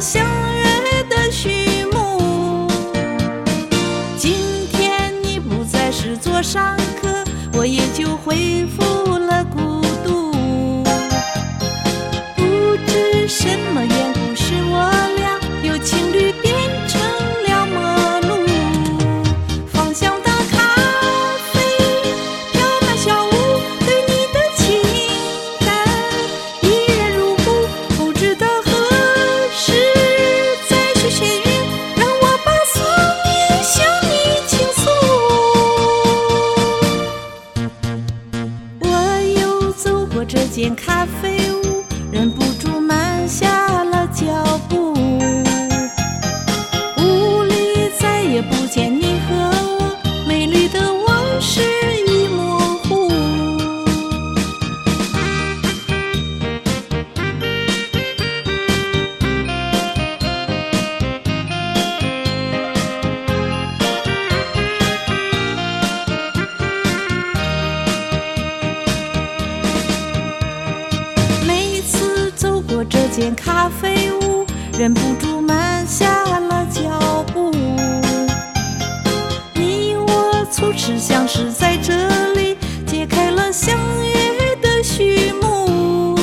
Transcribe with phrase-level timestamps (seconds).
[0.00, 0.24] 相
[0.56, 2.66] 约的序幕。
[4.16, 6.74] 今天你不再是座上
[40.32, 42.79] 这间咖啡屋忍不住
[73.20, 74.46] 间咖啡屋，
[74.78, 77.50] 忍不住慢下了脚步。
[79.54, 81.92] 你我初次相识在这
[82.32, 86.16] 里，揭开了相约的序幕。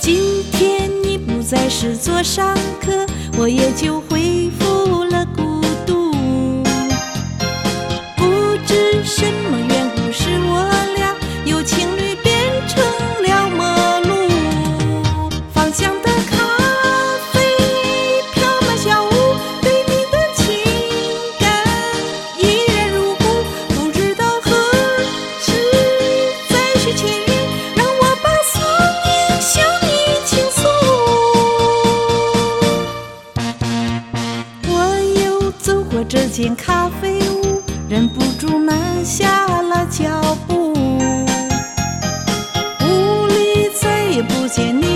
[0.00, 3.06] 今天你不再是座上客，
[3.36, 4.71] 我也就恢复
[36.32, 40.72] 间咖啡屋忍不住慢下了脚步。
[42.80, 44.91] 屋里再也不见你